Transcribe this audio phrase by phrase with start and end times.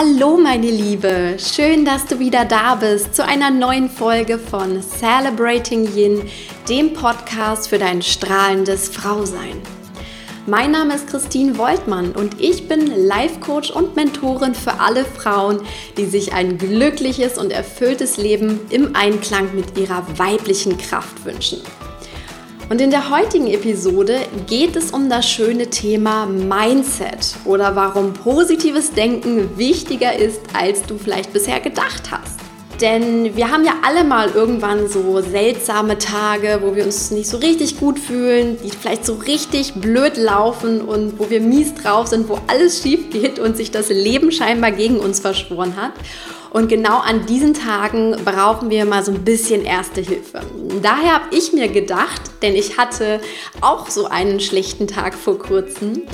[0.00, 5.92] Hallo meine Liebe, schön, dass du wieder da bist zu einer neuen Folge von Celebrating
[5.92, 6.22] Yin,
[6.68, 9.60] dem Podcast für dein strahlendes Frausein.
[10.46, 15.62] Mein Name ist Christine Woltmann und ich bin Life Coach und Mentorin für alle Frauen,
[15.96, 21.60] die sich ein glückliches und erfülltes Leben im Einklang mit ihrer weiblichen Kraft wünschen.
[22.68, 28.92] Und in der heutigen Episode geht es um das schöne Thema Mindset oder warum positives
[28.92, 32.47] Denken wichtiger ist, als du vielleicht bisher gedacht hast.
[32.80, 37.38] Denn wir haben ja alle mal irgendwann so seltsame Tage, wo wir uns nicht so
[37.38, 42.28] richtig gut fühlen, die vielleicht so richtig blöd laufen und wo wir mies drauf sind,
[42.28, 45.92] wo alles schief geht und sich das Leben scheinbar gegen uns verschworen hat.
[46.50, 50.40] Und genau an diesen Tagen brauchen wir mal so ein bisschen erste Hilfe.
[50.82, 53.20] Daher habe ich mir gedacht, denn ich hatte
[53.60, 56.04] auch so einen schlechten Tag vor kurzem,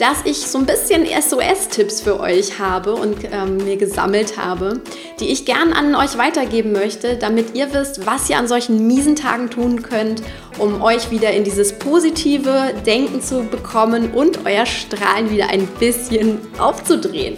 [0.00, 4.80] dass ich so ein bisschen SOS-Tipps für euch habe und ähm, mir gesammelt habe,
[5.20, 9.14] die ich gern an euch weitergeben möchte, damit ihr wisst, was ihr an solchen miesen
[9.14, 10.22] Tagen tun könnt,
[10.58, 16.38] um euch wieder in dieses positive Denken zu bekommen und euer Strahlen wieder ein bisschen
[16.58, 17.36] aufzudrehen.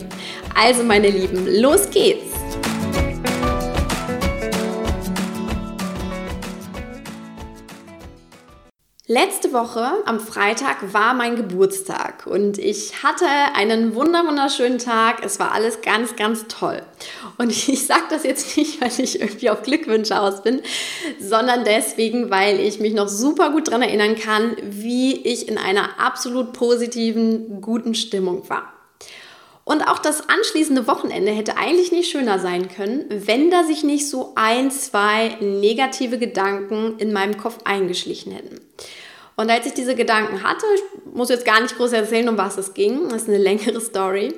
[0.54, 2.31] Also meine Lieben, los geht's!
[9.14, 15.22] Letzte Woche am Freitag war mein Geburtstag und ich hatte einen wunderschönen Tag.
[15.22, 16.80] Es war alles ganz, ganz toll.
[17.36, 20.62] Und ich sage das jetzt nicht, weil ich irgendwie auf Glückwünsche aus bin,
[21.20, 26.00] sondern deswegen, weil ich mich noch super gut daran erinnern kann, wie ich in einer
[26.00, 28.72] absolut positiven, guten Stimmung war.
[29.64, 34.08] Und auch das anschließende Wochenende hätte eigentlich nicht schöner sein können, wenn da sich nicht
[34.08, 38.60] so ein, zwei negative Gedanken in meinem Kopf eingeschlichen hätten.
[39.36, 42.58] Und als ich diese Gedanken hatte, ich muss jetzt gar nicht groß erzählen, um was
[42.58, 44.34] es ging, das ist eine längere Story.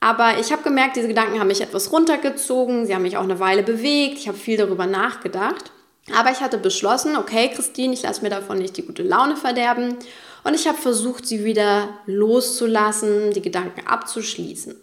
[0.00, 3.40] Aber ich habe gemerkt, diese Gedanken haben mich etwas runtergezogen, sie haben mich auch eine
[3.40, 5.72] Weile bewegt, ich habe viel darüber nachgedacht.
[6.16, 9.96] Aber ich hatte beschlossen, okay, Christine, ich lasse mir davon nicht die gute Laune verderben.
[10.44, 14.76] Und ich habe versucht, sie wieder loszulassen, die Gedanken abzuschließen.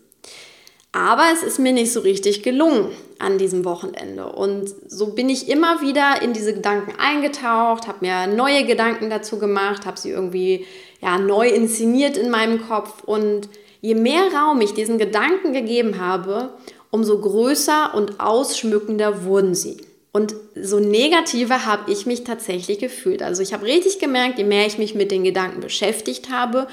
[0.95, 2.87] Aber es ist mir nicht so richtig gelungen
[3.19, 4.27] an diesem Wochenende.
[4.31, 9.37] Und so bin ich immer wieder in diese Gedanken eingetaucht, habe mir neue Gedanken dazu
[9.37, 10.65] gemacht, habe sie irgendwie
[11.01, 13.03] ja, neu inszeniert in meinem Kopf.
[13.03, 13.49] Und
[13.81, 16.53] je mehr Raum ich diesen Gedanken gegeben habe,
[16.91, 19.75] umso größer und ausschmückender wurden sie.
[20.13, 23.21] Und so negativer habe ich mich tatsächlich gefühlt.
[23.21, 26.67] Also ich habe richtig gemerkt, je mehr ich mich mit den Gedanken beschäftigt habe,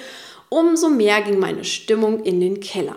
[0.48, 2.94] umso mehr ging meine Stimmung in den Keller.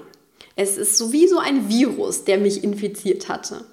[0.55, 3.65] Es ist so wie so ein Virus, der mich infiziert hatte.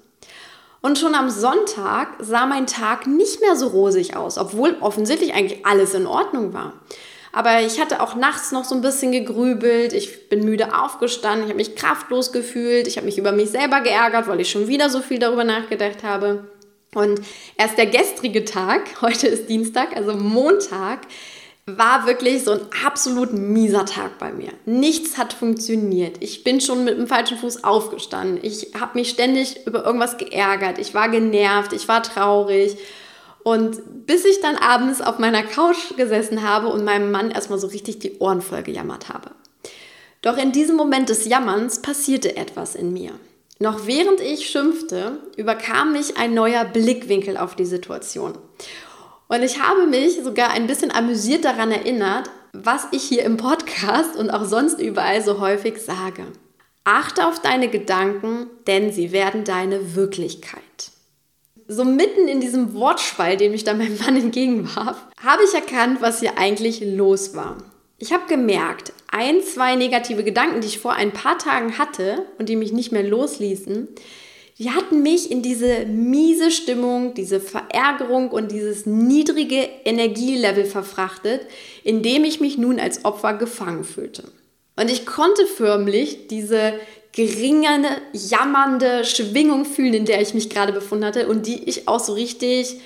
[0.81, 5.65] Und schon am Sonntag sah mein Tag nicht mehr so rosig aus, obwohl offensichtlich eigentlich
[5.65, 6.73] alles in Ordnung war.
[7.31, 9.93] Aber ich hatte auch nachts noch so ein bisschen gegrübelt.
[9.93, 11.45] Ich bin müde aufgestanden.
[11.45, 12.87] Ich habe mich kraftlos gefühlt.
[12.87, 16.03] Ich habe mich über mich selber geärgert, weil ich schon wieder so viel darüber nachgedacht
[16.03, 16.47] habe.
[16.93, 17.21] Und
[17.57, 21.07] erst der gestrige Tag, heute ist Dienstag, also Montag,
[21.65, 24.49] war wirklich so ein absolut mieser Tag bei mir.
[24.65, 26.17] Nichts hat funktioniert.
[26.19, 28.39] Ich bin schon mit dem falschen Fuß aufgestanden.
[28.41, 30.77] Ich habe mich ständig über irgendwas geärgert.
[30.77, 31.71] Ich war genervt.
[31.71, 32.77] Ich war traurig.
[33.43, 37.67] Und bis ich dann abends auf meiner Couch gesessen habe und meinem Mann erstmal so
[37.67, 39.31] richtig die Ohren voll gejammert habe.
[40.21, 43.11] Doch in diesem Moment des Jammerns passierte etwas in mir.
[43.59, 48.37] Noch während ich schimpfte, überkam mich ein neuer Blickwinkel auf die Situation.
[49.33, 54.15] Und ich habe mich sogar ein bisschen amüsiert daran erinnert, was ich hier im Podcast
[54.15, 56.27] und auch sonst überall so häufig sage.
[56.83, 60.61] Achte auf deine Gedanken, denn sie werden deine Wirklichkeit.
[61.67, 66.19] So mitten in diesem Wortschwall, den mich da mein Mann entgegenwarf, habe ich erkannt, was
[66.19, 67.57] hier eigentlich los war.
[67.97, 72.49] Ich habe gemerkt, ein, zwei negative Gedanken, die ich vor ein paar Tagen hatte und
[72.49, 73.87] die mich nicht mehr losließen,
[74.59, 81.41] die hatten mich in diese miese Stimmung, diese Verärgerung und dieses niedrige Energielevel verfrachtet,
[81.83, 84.23] in dem ich mich nun als Opfer gefangen fühlte.
[84.75, 86.73] Und ich konnte förmlich diese
[87.13, 91.99] geringe, jammernde Schwingung fühlen, in der ich mich gerade befunden hatte und die ich auch
[91.99, 92.79] so richtig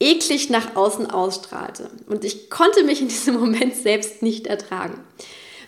[0.00, 1.90] eklig nach außen ausstrahlte.
[2.06, 5.04] Und ich konnte mich in diesem Moment selbst nicht ertragen.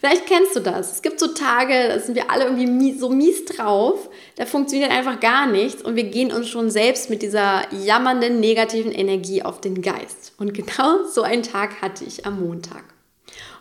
[0.03, 0.91] Vielleicht kennst du das.
[0.91, 4.91] Es gibt so Tage, da sind wir alle irgendwie mies, so mies drauf, da funktioniert
[4.91, 9.61] einfach gar nichts und wir gehen uns schon selbst mit dieser jammernden negativen Energie auf
[9.61, 10.33] den Geist.
[10.39, 12.83] Und genau so einen Tag hatte ich am Montag.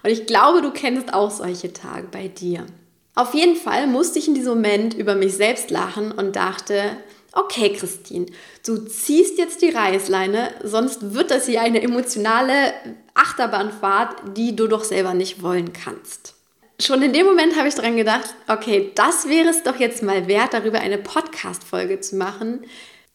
[0.01, 2.65] Und ich glaube, du kennst auch solche Tage bei dir.
[3.13, 6.97] Auf jeden Fall musste ich in diesem Moment über mich selbst lachen und dachte,
[7.33, 8.25] okay Christine,
[8.65, 12.73] du ziehst jetzt die Reißleine, sonst wird das hier eine emotionale
[13.13, 16.35] Achterbahnfahrt, die du doch selber nicht wollen kannst.
[16.79, 20.27] schon in dem Moment habe ich daran gedacht, okay, das wäre es doch jetzt mal
[20.27, 22.65] wert, darüber eine Podcast-Folge zu machen,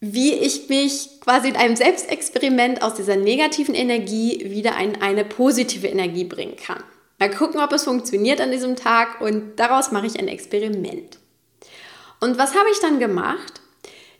[0.00, 5.88] wie ich mich quasi in einem Selbstexperiment aus dieser negativen Energie wieder in eine positive
[5.88, 6.82] Energie bringen kann.
[7.18, 11.18] Mal gucken, ob es funktioniert an diesem Tag und daraus mache ich ein Experiment.
[12.20, 13.60] Und was habe ich dann gemacht?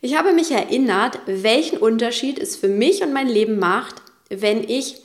[0.01, 3.95] Ich habe mich erinnert, welchen Unterschied es für mich und mein Leben macht,
[4.29, 4.97] wenn ich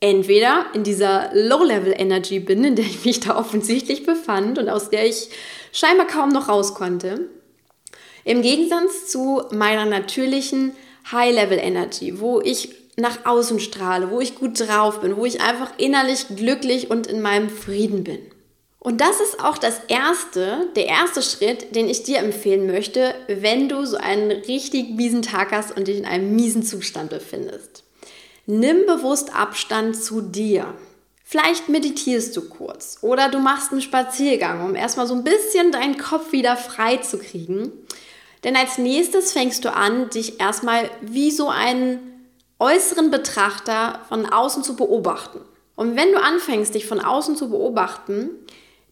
[0.00, 5.06] entweder in dieser Low-Level-Energy bin, in der ich mich da offensichtlich befand und aus der
[5.06, 5.28] ich
[5.72, 7.28] scheinbar kaum noch raus konnte,
[8.24, 10.72] im Gegensatz zu meiner natürlichen
[11.10, 16.26] High-Level-Energy, wo ich nach außen strahle, wo ich gut drauf bin, wo ich einfach innerlich
[16.34, 18.20] glücklich und in meinem Frieden bin.
[18.78, 23.68] Und das ist auch das erste, der erste Schritt, den ich dir empfehlen möchte, wenn
[23.68, 27.84] du so einen richtig miesen Tag hast und dich in einem miesen Zustand befindest.
[28.46, 30.74] Nimm bewusst Abstand zu dir.
[31.24, 35.96] Vielleicht meditierst du kurz oder du machst einen Spaziergang, um erstmal so ein bisschen deinen
[35.96, 37.70] Kopf wieder frei zu kriegen.
[38.42, 42.00] Denn als nächstes fängst du an, dich erstmal wie so einen
[42.58, 45.40] äußeren Betrachter von außen zu beobachten.
[45.76, 48.30] Und wenn du anfängst, dich von außen zu beobachten,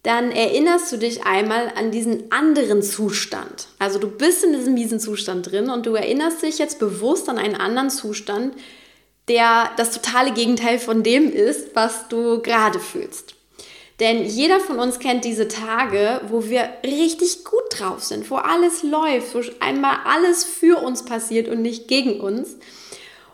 [0.03, 3.69] dann erinnerst du dich einmal an diesen anderen Zustand.
[3.79, 7.37] Also du bist in diesem miesen Zustand drin und du erinnerst dich jetzt bewusst an
[7.37, 8.55] einen anderen Zustand,
[9.29, 13.35] der das totale Gegenteil von dem ist, was du gerade fühlst.
[14.01, 18.85] Denn jeder von uns kennt diese Tage, wo wir richtig gut drauf sind, wo alles
[18.85, 22.57] läuft, wo einmal alles für uns passiert und nicht gegen uns.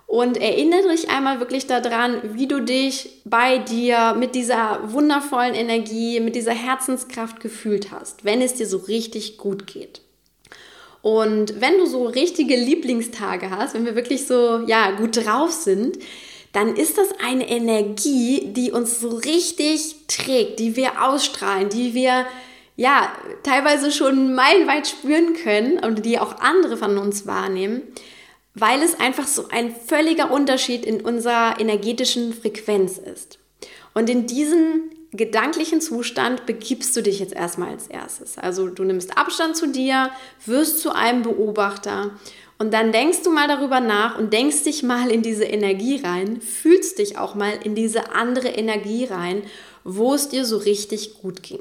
[0.06, 6.20] Und erinnere dich einmal wirklich daran, wie du dich bei dir mit dieser wundervollen Energie,
[6.20, 10.02] mit dieser Herzenskraft gefühlt hast, wenn es dir so richtig gut geht.
[11.05, 15.99] Und wenn du so richtige Lieblingstage hast, wenn wir wirklich so ja, gut drauf sind,
[16.53, 22.27] dann ist das eine Energie, die uns so richtig trägt, die wir ausstrahlen, die wir
[22.77, 23.12] ja
[23.43, 27.83] teilweise schon meilenweit spüren können und die auch andere von uns wahrnehmen
[28.55, 33.39] weil es einfach so ein völliger Unterschied in unserer energetischen Frequenz ist.
[33.95, 38.37] Und in diesen gedanklichen Zustand begibst du dich jetzt erstmal als erstes.
[38.37, 40.11] Also du nimmst Abstand zu dir,
[40.44, 42.11] wirst zu einem Beobachter
[42.58, 46.40] und dann denkst du mal darüber nach und denkst dich mal in diese Energie rein,
[46.40, 49.43] fühlst dich auch mal in diese andere Energie rein,
[49.84, 51.61] wo es dir so richtig gut ging.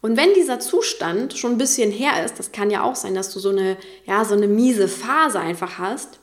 [0.00, 3.32] Und wenn dieser Zustand schon ein bisschen her ist, das kann ja auch sein, dass
[3.32, 3.76] du so eine,
[4.06, 6.20] ja, so eine miese Phase einfach hast,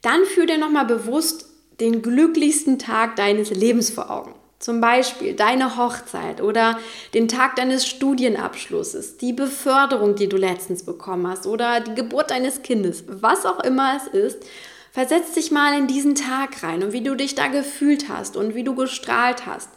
[0.00, 1.46] dann führ dir nochmal bewusst
[1.80, 4.34] den glücklichsten Tag deines Lebens vor Augen.
[4.62, 6.78] Zum Beispiel deine Hochzeit oder
[7.14, 12.62] den Tag deines Studienabschlusses, die Beförderung, die du letztens bekommen hast oder die Geburt deines
[12.62, 14.46] Kindes, was auch immer es ist.
[14.92, 18.54] Versetz dich mal in diesen Tag rein und wie du dich da gefühlt hast und
[18.54, 19.68] wie du gestrahlt hast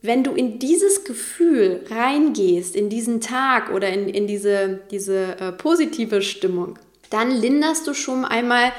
[0.00, 5.50] wenn du in dieses Gefühl reingehst, in diesen Tag oder in, in diese, diese äh,
[5.52, 6.78] positive Stimmung,
[7.08, 8.70] dann linderst du schon einmal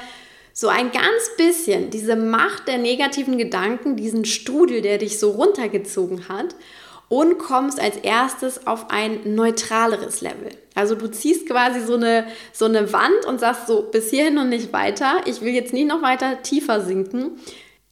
[0.58, 6.30] so ein ganz bisschen diese Macht der negativen Gedanken, diesen Strudel, der dich so runtergezogen
[6.30, 6.56] hat
[7.10, 10.48] und kommst als erstes auf ein neutraleres Level.
[10.74, 14.48] Also du ziehst quasi so eine, so eine Wand und sagst so bis hierhin und
[14.48, 15.20] nicht weiter.
[15.26, 17.32] Ich will jetzt nicht noch weiter tiefer sinken.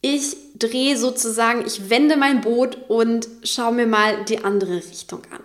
[0.01, 5.41] Ich drehe sozusagen, ich wende mein Boot und schaue mir mal die andere Richtung an.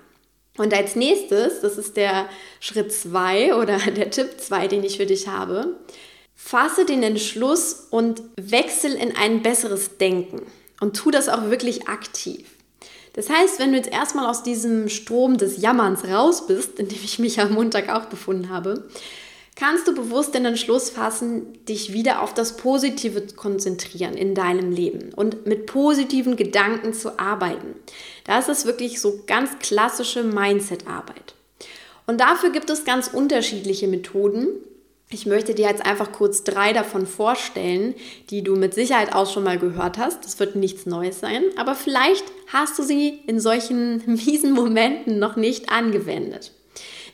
[0.57, 2.29] Und als nächstes, das ist der
[2.61, 5.75] Schritt 2 oder der Tipp 2, den ich für dich habe,
[6.41, 10.41] fasse den Entschluss und wechsel in ein besseres Denken
[10.79, 12.47] und tu das auch wirklich aktiv.
[13.13, 16.97] Das heißt, wenn du jetzt erstmal aus diesem Strom des Jammerns raus bist, in dem
[17.03, 18.87] ich mich am Montag auch befunden habe,
[19.57, 25.13] kannst du bewusst den Entschluss fassen, dich wieder auf das Positive konzentrieren in deinem Leben
[25.13, 27.75] und mit positiven Gedanken zu arbeiten.
[28.23, 31.35] Das ist wirklich so ganz klassische Mindset-Arbeit.
[32.07, 34.47] Und dafür gibt es ganz unterschiedliche Methoden.
[35.11, 37.95] Ich möchte dir jetzt einfach kurz drei davon vorstellen,
[38.29, 40.23] die du mit Sicherheit auch schon mal gehört hast.
[40.23, 42.23] Das wird nichts Neues sein, aber vielleicht
[42.53, 46.51] hast du sie in solchen miesen Momenten noch nicht angewendet.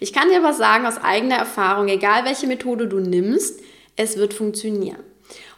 [0.02, 3.62] Ich kann dir aber sagen aus eigener Erfahrung, egal welche Methode du nimmst,
[3.96, 5.00] es wird funktionieren.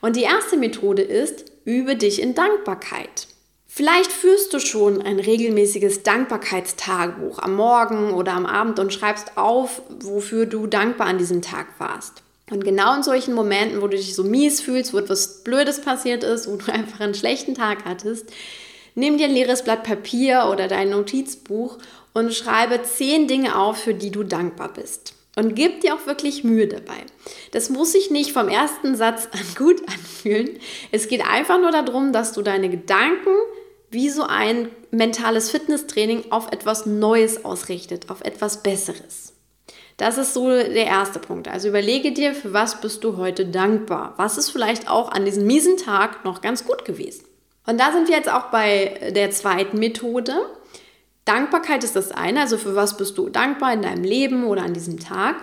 [0.01, 3.27] Und die erste Methode ist, übe dich in Dankbarkeit.
[3.65, 9.82] Vielleicht führst du schon ein regelmäßiges Dankbarkeitstagebuch am Morgen oder am Abend und schreibst auf,
[9.89, 12.24] wofür du dankbar an diesem Tag warst.
[12.50, 16.24] Und genau in solchen Momenten, wo du dich so mies fühlst, wo etwas Blödes passiert
[16.24, 18.32] ist, wo du einfach einen schlechten Tag hattest,
[18.96, 21.77] nimm dir ein leeres Blatt Papier oder dein Notizbuch
[22.13, 25.13] und schreibe zehn Dinge auf, für die du dankbar bist.
[25.36, 27.06] Und gib dir auch wirklich Mühe dabei.
[27.51, 30.58] Das muss sich nicht vom ersten Satz an gut anfühlen.
[30.92, 33.36] Es geht einfach nur darum, dass du deine Gedanken
[33.92, 39.37] wie so ein mentales Fitnesstraining auf etwas Neues ausrichtet, auf etwas Besseres.
[39.98, 41.48] Das ist so der erste Punkt.
[41.48, 44.13] Also überlege dir, für was bist du heute dankbar?
[44.18, 47.25] Was ist vielleicht auch an diesem miesen Tag noch ganz gut gewesen?
[47.66, 50.34] Und da sind wir jetzt auch bei der zweiten Methode.
[51.25, 54.74] Dankbarkeit ist das eine, also für was bist du dankbar in deinem Leben oder an
[54.74, 55.36] diesem Tag.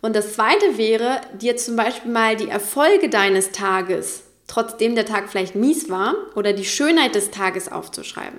[0.00, 5.30] Und das zweite wäre, dir zum Beispiel mal die Erfolge deines Tages, trotzdem der Tag
[5.30, 8.38] vielleicht mies war, oder die Schönheit des Tages aufzuschreiben.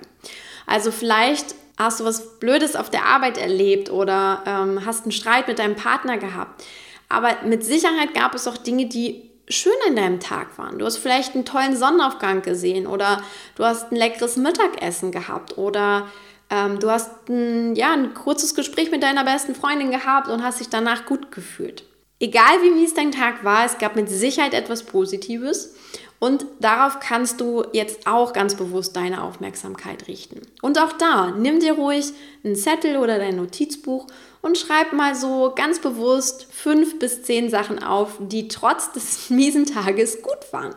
[0.66, 5.48] Also vielleicht hast du was Blödes auf der Arbeit erlebt oder ähm, hast einen Streit
[5.48, 6.64] mit deinem Partner gehabt.
[7.08, 10.78] Aber mit Sicherheit gab es auch Dinge, die schön in deinem Tag waren.
[10.78, 13.22] Du hast vielleicht einen tollen Sonnenaufgang gesehen oder
[13.54, 16.08] du hast ein leckeres Mittagessen gehabt oder
[16.50, 20.60] ähm, du hast ein, ja, ein kurzes Gespräch mit deiner besten Freundin gehabt und hast
[20.60, 21.84] dich danach gut gefühlt.
[22.18, 25.76] Egal wie mies dein Tag war, es gab mit Sicherheit etwas Positives
[26.18, 30.40] und darauf kannst du jetzt auch ganz bewusst deine Aufmerksamkeit richten.
[30.62, 34.06] Und auch da, nimm dir ruhig einen Zettel oder dein Notizbuch
[34.40, 39.66] und schreib mal so ganz bewusst fünf bis zehn Sachen auf, die trotz des miesen
[39.66, 40.74] Tages gut waren.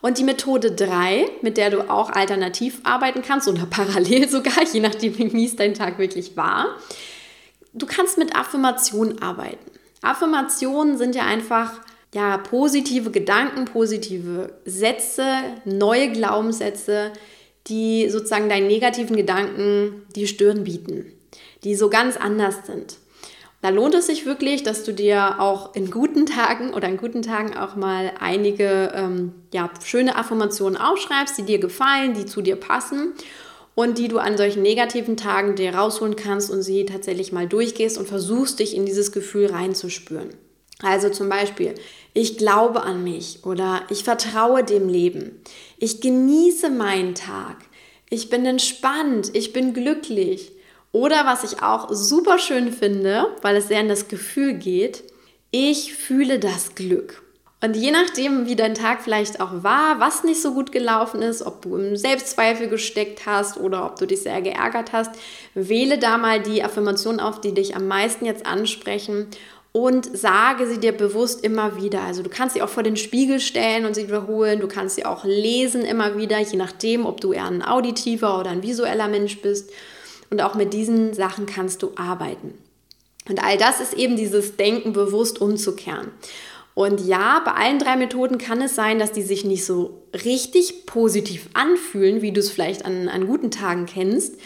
[0.00, 4.80] Und die Methode 3, mit der du auch alternativ arbeiten kannst oder parallel sogar, je
[4.80, 6.66] nachdem, wie mies dein Tag wirklich war,
[7.72, 9.70] du kannst mit Affirmationen arbeiten.
[10.02, 11.72] Affirmationen sind ja einfach
[12.14, 15.24] ja, positive Gedanken, positive Sätze,
[15.64, 17.12] neue Glaubenssätze,
[17.66, 21.12] die sozusagen deinen negativen Gedanken die Stirn bieten,
[21.64, 22.96] die so ganz anders sind.
[23.60, 27.22] Da lohnt es sich wirklich, dass du dir auch in guten Tagen oder in guten
[27.22, 32.54] Tagen auch mal einige ähm, ja, schöne Affirmationen aufschreibst, die dir gefallen, die zu dir
[32.54, 33.14] passen
[33.74, 37.98] und die du an solchen negativen Tagen dir rausholen kannst und sie tatsächlich mal durchgehst
[37.98, 40.30] und versuchst, dich in dieses Gefühl reinzuspüren.
[40.82, 41.74] Also zum Beispiel,
[42.14, 45.42] ich glaube an mich oder ich vertraue dem Leben.
[45.78, 47.56] Ich genieße meinen Tag.
[48.10, 49.30] Ich bin entspannt.
[49.34, 50.52] Ich bin glücklich.
[50.92, 55.04] Oder was ich auch super schön finde, weil es sehr in das Gefühl geht,
[55.50, 57.22] ich fühle das Glück.
[57.60, 61.42] Und je nachdem, wie dein Tag vielleicht auch war, was nicht so gut gelaufen ist,
[61.42, 65.10] ob du im Selbstzweifel gesteckt hast oder ob du dich sehr geärgert hast,
[65.54, 69.26] wähle da mal die Affirmationen auf, die dich am meisten jetzt ansprechen
[69.72, 72.02] und sage sie dir bewusst immer wieder.
[72.02, 74.60] Also du kannst sie auch vor den Spiegel stellen und sie wiederholen.
[74.60, 78.50] Du kannst sie auch lesen immer wieder, je nachdem, ob du eher ein auditiver oder
[78.50, 79.70] ein visueller Mensch bist.
[80.30, 82.54] Und auch mit diesen Sachen kannst du arbeiten.
[83.28, 86.08] Und all das ist eben dieses Denken bewusst umzukehren.
[86.74, 90.86] Und ja, bei allen drei Methoden kann es sein, dass die sich nicht so richtig
[90.86, 94.36] positiv anfühlen, wie du es vielleicht an, an guten Tagen kennst.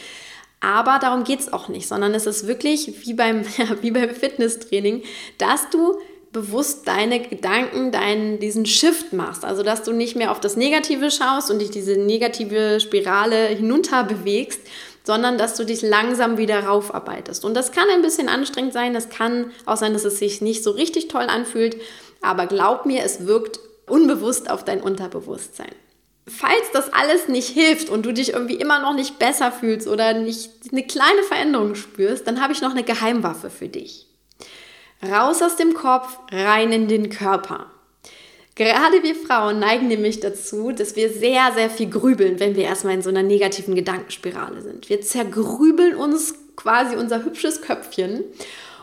[0.62, 3.45] Aber darum geht es auch nicht, sondern es ist wirklich wie beim,
[3.83, 5.02] wie beim Fitnesstraining,
[5.37, 5.99] dass du
[6.33, 9.45] bewusst deine Gedanken, deinen, diesen Shift machst.
[9.45, 14.04] Also, dass du nicht mehr auf das Negative schaust und dich diese negative Spirale hinunter
[14.04, 14.61] bewegst,
[15.04, 17.45] sondern dass du dich langsam wieder raufarbeitest.
[17.45, 20.62] Und das kann ein bisschen anstrengend sein, das kann auch sein, dass es sich nicht
[20.62, 21.76] so richtig toll anfühlt,
[22.23, 25.75] aber glaub mir, es wirkt unbewusst auf dein Unterbewusstsein.
[26.29, 30.14] Falls das alles nicht hilft und du dich irgendwie immer noch nicht besser fühlst oder
[30.14, 34.07] nicht eine kleine Veränderung spürst, dann habe ich noch eine Geheimwaffe für dich.
[35.02, 37.67] Raus aus dem Kopf, rein in den Körper.
[38.55, 42.95] Gerade wir Frauen neigen nämlich dazu, dass wir sehr, sehr viel grübeln, wenn wir erstmal
[42.95, 44.88] in so einer negativen Gedankenspirale sind.
[44.91, 48.25] Wir zergrübeln uns quasi unser hübsches Köpfchen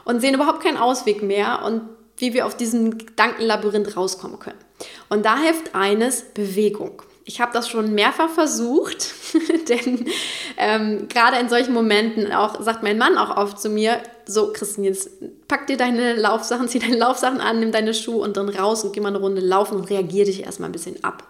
[0.05, 1.83] und sehen überhaupt keinen Ausweg mehr und
[2.17, 4.57] wie wir auf diesem Gedankenlabyrinth rauskommen können.
[5.07, 7.03] Und da hilft eines Bewegung.
[7.29, 9.13] Ich habe das schon mehrfach versucht,
[9.69, 10.05] denn
[10.57, 14.87] ähm, gerade in solchen Momenten auch sagt mein Mann auch oft zu mir, so Christine,
[14.87, 15.11] jetzt
[15.47, 18.93] pack dir deine Laufsachen, zieh deine Laufsachen an, nimm deine Schuhe und dann raus und
[18.93, 21.21] geh mal eine Runde laufen und reagier dich erstmal ein bisschen ab.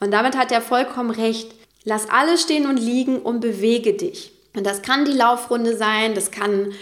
[0.00, 1.54] Und damit hat er vollkommen recht.
[1.84, 4.32] Lass alles stehen und liegen und bewege dich.
[4.56, 6.72] Und das kann die Laufrunde sein, das kann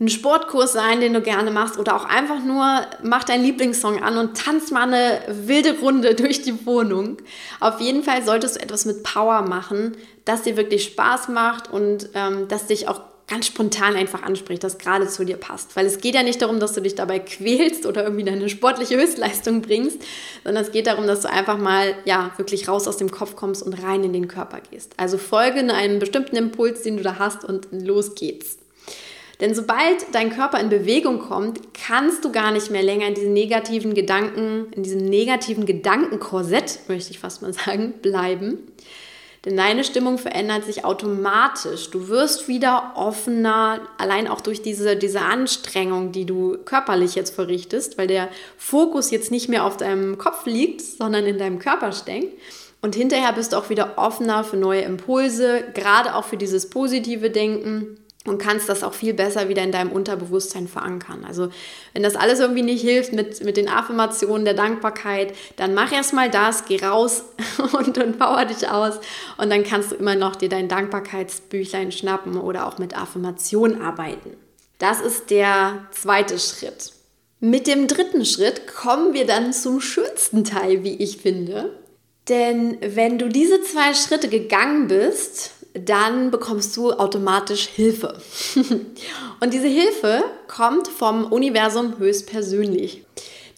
[0.00, 4.16] ein Sportkurs sein, den du gerne machst oder auch einfach nur mach deinen Lieblingssong an
[4.16, 7.18] und tanz mal eine wilde Runde durch die Wohnung.
[7.60, 12.08] Auf jeden Fall solltest du etwas mit Power machen, das dir wirklich Spaß macht und
[12.14, 15.76] ähm, das dich auch ganz spontan einfach anspricht, das gerade zu dir passt.
[15.76, 18.96] Weil es geht ja nicht darum, dass du dich dabei quälst oder irgendwie deine sportliche
[18.96, 20.02] Höchstleistung bringst,
[20.42, 23.62] sondern es geht darum, dass du einfach mal ja wirklich raus aus dem Kopf kommst
[23.62, 24.94] und rein in den Körper gehst.
[24.96, 28.59] Also folge einem bestimmten Impuls, den du da hast und los geht's.
[29.40, 33.32] Denn sobald dein Körper in Bewegung kommt, kannst du gar nicht mehr länger in diesen
[33.32, 38.58] negativen Gedanken, in diesem negativen Gedankenkorsett, möchte ich fast mal sagen, bleiben.
[39.46, 41.88] Denn deine Stimmung verändert sich automatisch.
[41.90, 47.96] Du wirst wieder offener, allein auch durch diese, diese Anstrengung, die du körperlich jetzt verrichtest,
[47.96, 48.28] weil der
[48.58, 52.38] Fokus jetzt nicht mehr auf deinem Kopf liegt, sondern in deinem Körper steckt.
[52.82, 57.30] Und hinterher bist du auch wieder offener für neue Impulse, gerade auch für dieses positive
[57.30, 61.24] Denken und kannst das auch viel besser wieder in deinem Unterbewusstsein verankern.
[61.26, 61.48] Also
[61.94, 66.30] wenn das alles irgendwie nicht hilft mit, mit den Affirmationen der Dankbarkeit, dann mach erstmal
[66.30, 67.24] das, geh raus
[67.72, 69.00] und, und power dich aus
[69.38, 74.36] und dann kannst du immer noch dir dein Dankbarkeitsbüchlein schnappen oder auch mit Affirmationen arbeiten.
[74.78, 76.92] Das ist der zweite Schritt.
[77.40, 81.78] Mit dem dritten Schritt kommen wir dann zum schönsten Teil, wie ich finde.
[82.28, 88.18] Denn wenn du diese zwei Schritte gegangen bist, dann bekommst du automatisch Hilfe.
[89.40, 93.04] Und diese Hilfe kommt vom Universum höchstpersönlich.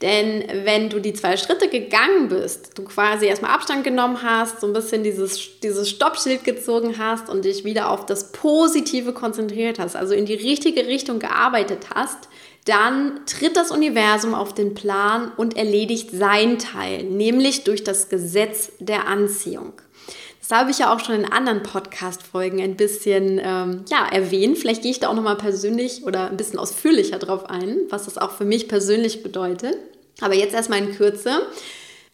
[0.03, 4.67] Denn wenn du die zwei Schritte gegangen bist, du quasi erstmal Abstand genommen hast, so
[4.67, 9.95] ein bisschen dieses, dieses Stoppschild gezogen hast und dich wieder auf das Positive konzentriert hast,
[9.95, 12.29] also in die richtige Richtung gearbeitet hast,
[12.65, 18.73] dann tritt das Universum auf den Plan und erledigt sein Teil, nämlich durch das Gesetz
[18.81, 19.82] der Anziehung.
[20.53, 24.59] Das habe ich ja auch schon in anderen Podcast-Folgen ein bisschen ähm, ja, erwähnt.
[24.59, 28.19] Vielleicht gehe ich da auch nochmal persönlich oder ein bisschen ausführlicher drauf ein, was das
[28.19, 29.79] auch für mich persönlich bedeutet.
[30.21, 31.47] Aber jetzt erstmal in Kürze.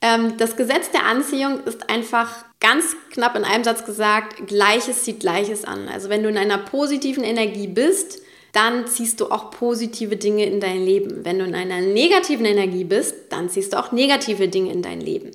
[0.00, 5.18] Ähm, das Gesetz der Anziehung ist einfach ganz knapp in einem Satz gesagt, Gleiches zieht
[5.18, 5.88] Gleiches an.
[5.88, 10.60] Also wenn du in einer positiven Energie bist, dann ziehst du auch positive Dinge in
[10.60, 11.24] dein Leben.
[11.24, 15.00] Wenn du in einer negativen Energie bist, dann ziehst du auch negative Dinge in dein
[15.00, 15.32] Leben.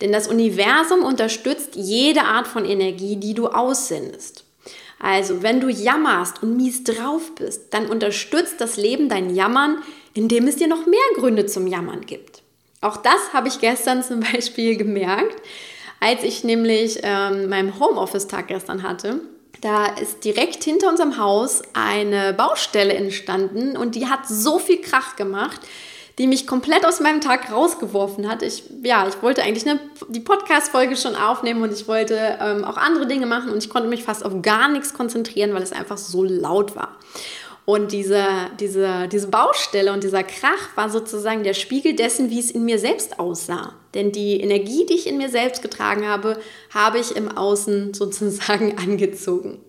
[0.00, 4.44] Denn das Universum unterstützt jede Art von Energie, die du aussendest.
[5.00, 9.78] Also, wenn du jammerst und mies drauf bist, dann unterstützt das Leben dein Jammern,
[10.14, 12.42] indem es dir noch mehr Gründe zum Jammern gibt.
[12.80, 15.36] Auch das habe ich gestern zum Beispiel gemerkt,
[16.00, 19.20] als ich nämlich ähm, meinen Homeoffice-Tag gestern hatte.
[19.60, 25.16] Da ist direkt hinter unserem Haus eine Baustelle entstanden und die hat so viel Krach
[25.16, 25.60] gemacht,
[26.18, 28.42] die mich komplett aus meinem Tag rausgeworfen hat.
[28.42, 32.76] Ich, ja, ich wollte eigentlich eine, die Podcast-Folge schon aufnehmen und ich wollte ähm, auch
[32.76, 35.98] andere Dinge machen und ich konnte mich fast auf gar nichts konzentrieren, weil es einfach
[35.98, 36.96] so laut war.
[37.66, 38.26] Und diese,
[38.60, 42.78] diese, diese Baustelle und dieser Krach war sozusagen der Spiegel dessen, wie es in mir
[42.78, 43.72] selbst aussah.
[43.94, 46.38] Denn die Energie, die ich in mir selbst getragen habe,
[46.74, 49.60] habe ich im Außen sozusagen angezogen.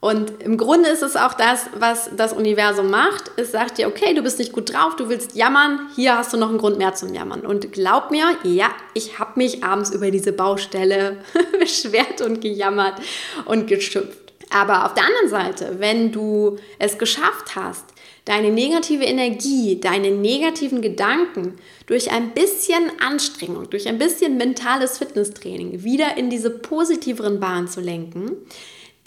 [0.00, 3.32] Und im Grunde ist es auch das, was das Universum macht.
[3.36, 6.36] Es sagt dir, okay, du bist nicht gut drauf, du willst jammern, hier hast du
[6.36, 7.40] noch einen Grund mehr zum Jammern.
[7.40, 11.18] Und glaub mir, ja, ich habe mich abends über diese Baustelle
[11.58, 13.00] beschwert und gejammert
[13.44, 14.32] und geschimpft.
[14.50, 17.84] Aber auf der anderen Seite, wenn du es geschafft hast,
[18.24, 25.82] deine negative Energie, deine negativen Gedanken durch ein bisschen Anstrengung, durch ein bisschen mentales Fitnesstraining
[25.82, 28.36] wieder in diese positiveren Bahnen zu lenken,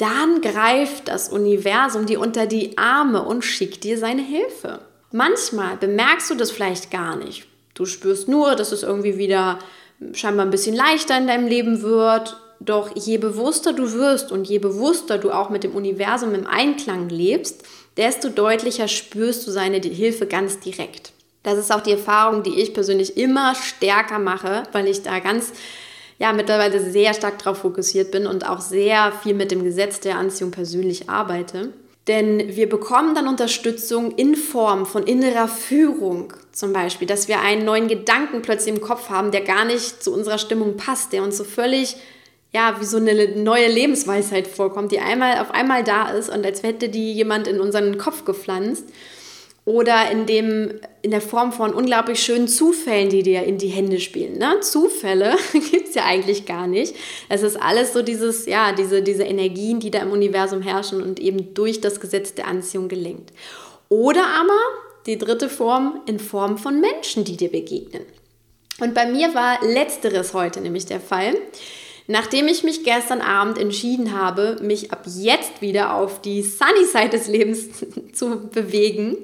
[0.02, 4.80] dann greift das Universum dir unter die Arme und schickt dir seine Hilfe.
[5.12, 7.46] Manchmal bemerkst du das vielleicht gar nicht.
[7.76, 9.60] Du spürst nur, dass es irgendwie wieder
[10.14, 12.36] scheinbar ein bisschen leichter in deinem Leben wird.
[12.60, 17.10] Doch je bewusster du wirst und je bewusster du auch mit dem Universum im Einklang
[17.10, 17.64] lebst,
[17.96, 21.14] desto deutlicher spürst du seine Hilfe ganz direkt.
[21.44, 25.54] Das ist auch die Erfahrung, die ich persönlich immer stärker mache, weil ich da ganz
[26.22, 30.20] ja, mittlerweile sehr stark darauf fokussiert bin und auch sehr viel mit dem Gesetz der
[30.20, 31.74] Anziehung persönlich arbeite.
[32.08, 37.66] Denn wir bekommen dann Unterstützung in Form von innerer Führung, zum Beispiel, dass wir einen
[37.66, 41.38] neuen Gedanken plötzlich im Kopf haben, der gar nicht zu unserer Stimmung passt, der uns
[41.38, 41.96] so völlig,
[42.54, 46.62] ja, wie so eine neue Lebensweisheit vorkommt, die einmal auf einmal da ist und als
[46.62, 48.86] hätte die jemand in unseren Kopf gepflanzt
[49.64, 54.00] oder in, dem, in der Form von unglaublich schönen Zufällen, die dir in die Hände
[54.00, 54.38] spielen.
[54.38, 54.60] Ne?
[54.62, 56.96] Zufälle gibt es ja eigentlich gar nicht.
[57.30, 61.20] Es ist alles so dieses, ja, diese, diese Energien, die da im Universum herrschen und
[61.20, 63.32] eben durch das Gesetz der Anziehung gelingt.
[63.88, 64.58] Oder aber
[65.06, 68.04] die dritte Form in Form von Menschen, die dir begegnen.
[68.80, 71.36] Und bei mir war letzteres heute nämlich der Fall.
[72.12, 77.08] Nachdem ich mich gestern Abend entschieden habe, mich ab jetzt wieder auf die Sunny Side
[77.08, 77.70] des Lebens
[78.14, 79.16] zu bewegen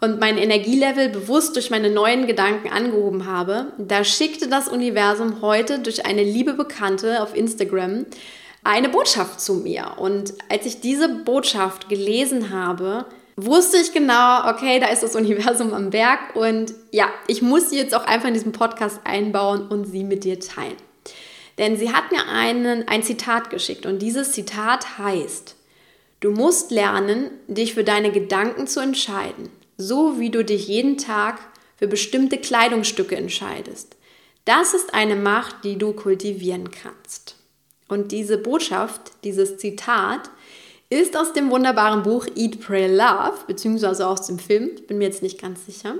[0.00, 5.80] und mein Energielevel bewusst durch meine neuen Gedanken angehoben habe, da schickte das Universum heute
[5.80, 8.06] durch eine liebe Bekannte auf Instagram
[8.64, 9.92] eine Botschaft zu mir.
[9.98, 13.04] Und als ich diese Botschaft gelesen habe,
[13.36, 17.76] wusste ich genau, okay, da ist das Universum am Werk und ja, ich muss sie
[17.76, 20.76] jetzt auch einfach in diesen Podcast einbauen und sie mit dir teilen.
[21.58, 25.56] Denn sie hat mir einen, ein Zitat geschickt und dieses Zitat heißt,
[26.20, 31.38] du musst lernen, dich für deine Gedanken zu entscheiden, so wie du dich jeden Tag
[31.76, 33.96] für bestimmte Kleidungsstücke entscheidest.
[34.44, 37.36] Das ist eine Macht, die du kultivieren kannst.
[37.88, 40.30] Und diese Botschaft, dieses Zitat,
[40.90, 45.04] ist aus dem wunderbaren Buch Eat, Pray, Love, beziehungsweise aus dem Film, ich bin mir
[45.04, 45.94] jetzt nicht ganz sicher.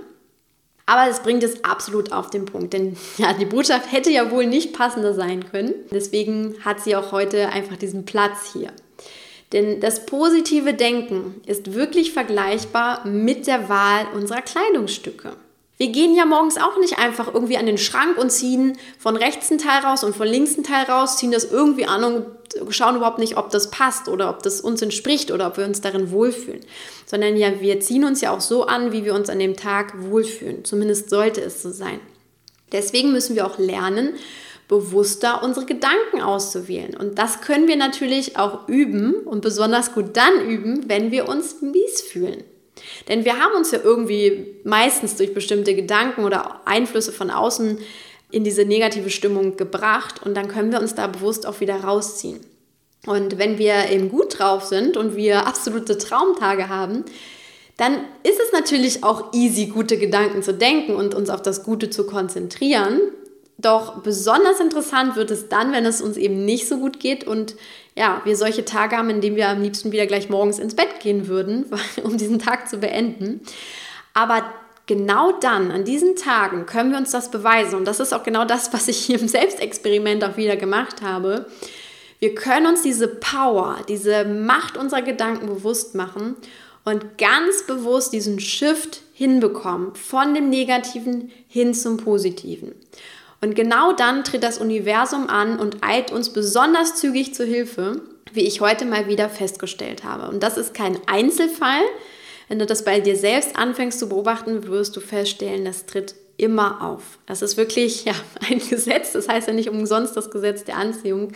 [0.86, 4.46] Aber es bringt es absolut auf den Punkt, denn ja, die Botschaft hätte ja wohl
[4.46, 5.74] nicht passender sein können.
[5.90, 8.70] Deswegen hat sie auch heute einfach diesen Platz hier.
[9.52, 15.36] Denn das positive Denken ist wirklich vergleichbar mit der Wahl unserer Kleidungsstücke.
[15.76, 19.50] Wir gehen ja morgens auch nicht einfach irgendwie an den Schrank und ziehen von rechts
[19.50, 22.26] einen Teil raus und von links einen Teil raus, ziehen das irgendwie an und
[22.72, 25.80] schauen überhaupt nicht, ob das passt oder ob das uns entspricht oder ob wir uns
[25.80, 26.60] darin wohlfühlen.
[27.06, 29.94] Sondern ja, wir ziehen uns ja auch so an, wie wir uns an dem Tag
[30.00, 30.64] wohlfühlen.
[30.64, 31.98] Zumindest sollte es so sein.
[32.70, 34.14] Deswegen müssen wir auch lernen,
[34.68, 36.96] bewusster unsere Gedanken auszuwählen.
[36.96, 41.60] Und das können wir natürlich auch üben und besonders gut dann üben, wenn wir uns
[41.62, 42.44] mies fühlen.
[43.08, 47.78] Denn wir haben uns ja irgendwie meistens durch bestimmte Gedanken oder Einflüsse von außen
[48.30, 52.40] in diese negative Stimmung gebracht und dann können wir uns da bewusst auch wieder rausziehen.
[53.06, 57.04] Und wenn wir eben gut drauf sind und wir absolute Traumtage haben,
[57.76, 61.90] dann ist es natürlich auch easy, gute Gedanken zu denken und uns auf das Gute
[61.90, 63.00] zu konzentrieren.
[63.58, 67.54] Doch besonders interessant wird es dann, wenn es uns eben nicht so gut geht und
[67.94, 71.00] ja, wir solche Tage haben, in denen wir am liebsten wieder gleich morgens ins Bett
[71.00, 71.66] gehen würden,
[72.02, 73.40] um diesen Tag zu beenden.
[74.12, 74.44] Aber
[74.86, 77.76] genau dann, an diesen Tagen, können wir uns das beweisen.
[77.76, 81.46] Und das ist auch genau das, was ich hier im Selbstexperiment auch wieder gemacht habe.
[82.18, 86.36] Wir können uns diese Power, diese Macht unserer Gedanken bewusst machen
[86.84, 92.74] und ganz bewusst diesen Shift hinbekommen von dem Negativen hin zum Positiven.
[93.44, 98.00] Und genau dann tritt das Universum an und eilt uns besonders zügig zu Hilfe,
[98.32, 100.28] wie ich heute mal wieder festgestellt habe.
[100.28, 101.82] Und das ist kein Einzelfall.
[102.48, 106.82] Wenn du das bei dir selbst anfängst zu beobachten, wirst du feststellen, das tritt immer
[106.82, 107.18] auf.
[107.26, 108.14] Das ist wirklich ja,
[108.50, 111.32] ein Gesetz, das heißt ja nicht umsonst das Gesetz der Anziehung.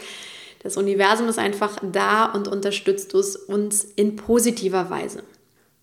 [0.62, 5.24] Das Universum ist einfach da und unterstützt uns in positiver Weise.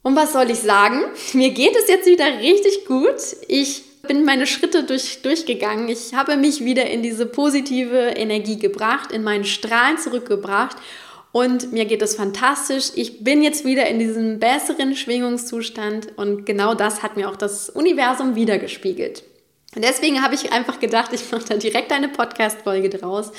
[0.01, 1.01] Und was soll ich sagen?
[1.33, 3.15] Mir geht es jetzt wieder richtig gut.
[3.47, 5.89] Ich bin meine Schritte durch, durchgegangen.
[5.89, 10.77] Ich habe mich wieder in diese positive Energie gebracht, in meinen Strahlen zurückgebracht
[11.31, 12.91] und mir geht es fantastisch.
[12.95, 17.69] Ich bin jetzt wieder in diesem besseren Schwingungszustand und genau das hat mir auch das
[17.69, 19.23] Universum wiedergespiegelt.
[19.75, 23.31] Und deswegen habe ich einfach gedacht, ich mache da direkt eine Podcast-Folge draus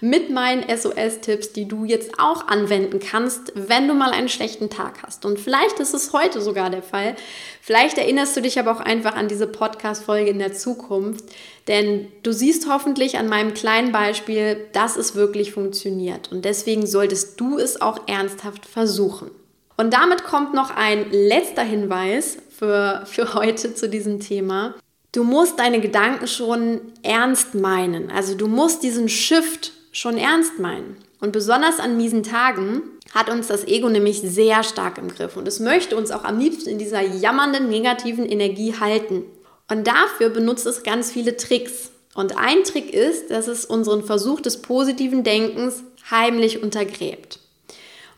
[0.00, 5.02] mit meinen SOS-Tipps, die du jetzt auch anwenden kannst, wenn du mal einen schlechten Tag
[5.04, 5.24] hast.
[5.24, 7.14] Und vielleicht ist es heute sogar der Fall.
[7.60, 11.24] Vielleicht erinnerst du dich aber auch einfach an diese Podcast-Folge in der Zukunft,
[11.68, 16.32] denn du siehst hoffentlich an meinem kleinen Beispiel, dass es wirklich funktioniert.
[16.32, 19.30] Und deswegen solltest du es auch ernsthaft versuchen.
[19.76, 24.74] Und damit kommt noch ein letzter Hinweis für, für heute zu diesem Thema.
[25.14, 28.10] Du musst deine Gedanken schon ernst meinen.
[28.10, 30.96] Also du musst diesen Shift schon ernst meinen.
[31.20, 32.82] Und besonders an miesen Tagen
[33.14, 36.40] hat uns das Ego nämlich sehr stark im Griff und es möchte uns auch am
[36.40, 39.22] liebsten in dieser jammernden negativen Energie halten.
[39.70, 41.92] Und dafür benutzt es ganz viele Tricks.
[42.16, 47.38] Und ein Trick ist, dass es unseren Versuch des positiven Denkens heimlich untergräbt.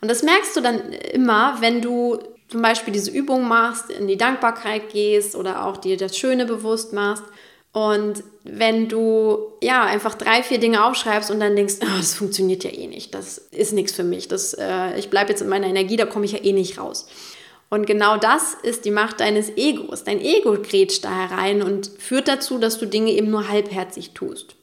[0.00, 4.16] Und das merkst du dann immer, wenn du zum Beispiel diese Übung machst, in die
[4.16, 7.24] Dankbarkeit gehst oder auch dir das Schöne bewusst machst.
[7.72, 12.64] Und wenn du ja einfach drei, vier Dinge aufschreibst und dann denkst, oh, das funktioniert
[12.64, 15.66] ja eh nicht, das ist nichts für mich, das, äh, ich bleibe jetzt in meiner
[15.66, 17.06] Energie, da komme ich ja eh nicht raus.
[17.68, 20.04] Und genau das ist die Macht deines Egos.
[20.04, 24.55] Dein Ego grätscht da herein und führt dazu, dass du Dinge eben nur halbherzig tust.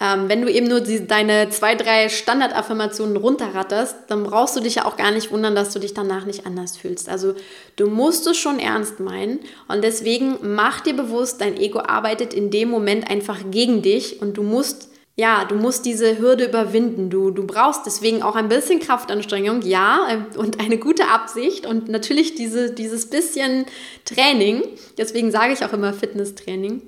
[0.00, 4.76] Ähm, wenn du eben nur die, deine zwei, drei Standardaffirmationen runterratterst, dann brauchst du dich
[4.76, 7.08] ja auch gar nicht wundern, dass du dich danach nicht anders fühlst.
[7.08, 7.34] Also
[7.76, 12.50] du musst es schon ernst meinen und deswegen mach dir bewusst, dein Ego arbeitet in
[12.50, 17.08] dem Moment einfach gegen dich und du musst ja, du musst diese Hürde überwinden.
[17.08, 21.88] Du, du brauchst deswegen auch ein bisschen Kraftanstrengung, ja, äh, und eine gute Absicht und
[21.88, 23.66] natürlich diese, dieses bisschen
[24.04, 24.64] Training.
[24.98, 26.82] Deswegen sage ich auch immer Fitnesstraining.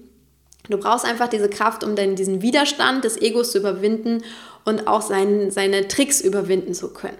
[0.68, 4.22] Du brauchst einfach diese Kraft, um dann diesen Widerstand des Egos zu überwinden
[4.64, 7.18] und auch sein, seine Tricks überwinden zu können.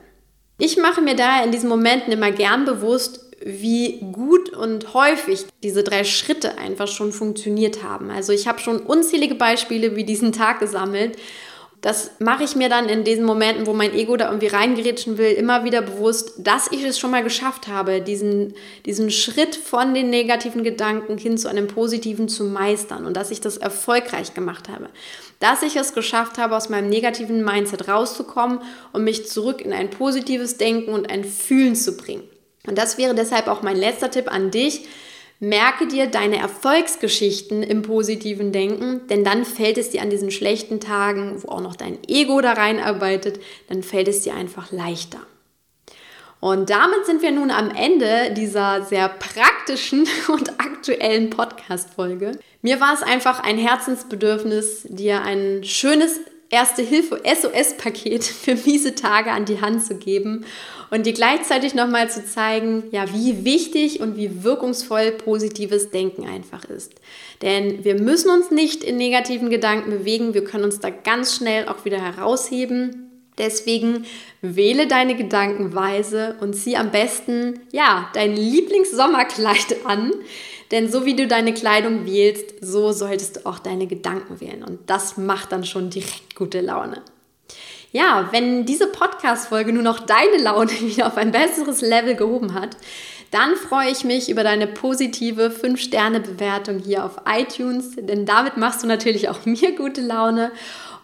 [0.58, 5.84] Ich mache mir daher in diesen Momenten immer gern bewusst, wie gut und häufig diese
[5.84, 8.10] drei Schritte einfach schon funktioniert haben.
[8.10, 11.16] Also ich habe schon unzählige Beispiele wie diesen Tag gesammelt
[11.82, 15.32] das mache ich mir dann in diesen Momenten, wo mein Ego da irgendwie reingerätschen will,
[15.32, 18.54] immer wieder bewusst, dass ich es schon mal geschafft habe, diesen,
[18.86, 23.40] diesen Schritt von den negativen Gedanken hin zu einem positiven zu meistern und dass ich
[23.40, 24.88] das erfolgreich gemacht habe.
[25.38, 28.60] Dass ich es geschafft habe, aus meinem negativen Mindset rauszukommen
[28.92, 32.24] und mich zurück in ein positives Denken und ein Fühlen zu bringen.
[32.66, 34.86] Und das wäre deshalb auch mein letzter Tipp an dich
[35.38, 40.80] Merke dir deine Erfolgsgeschichten im positiven Denken, denn dann fällt es dir an diesen schlechten
[40.80, 45.20] Tagen, wo auch noch dein Ego da reinarbeitet, dann fällt es dir einfach leichter.
[46.40, 52.38] Und damit sind wir nun am Ende dieser sehr praktischen und aktuellen Podcast-Folge.
[52.62, 56.20] Mir war es einfach ein Herzensbedürfnis, dir ein schönes
[56.50, 60.44] Erste-Hilfe-SOS-Paket für miese Tage an die Hand zu geben
[60.90, 66.64] und dir gleichzeitig nochmal zu zeigen, ja, wie wichtig und wie wirkungsvoll positives Denken einfach
[66.64, 66.94] ist.
[67.42, 71.68] Denn wir müssen uns nicht in negativen Gedanken bewegen, wir können uns da ganz schnell
[71.68, 73.06] auch wieder herausheben
[73.38, 74.06] Deswegen
[74.40, 80.12] wähle deine Gedanken weise und zieh am besten, ja, dein Lieblingssommerkleid an.
[80.70, 84.64] Denn so wie du deine Kleidung wählst, so solltest du auch deine Gedanken wählen.
[84.64, 87.02] Und das macht dann schon direkt gute Laune.
[87.92, 92.76] Ja, wenn diese Podcast-Folge nur noch deine Laune wieder auf ein besseres Level gehoben hat,
[93.30, 98.86] dann freue ich mich über deine positive 5-Sterne-Bewertung hier auf iTunes, denn damit machst du
[98.86, 100.52] natürlich auch mir gute Laune